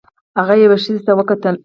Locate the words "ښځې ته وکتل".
0.83-1.55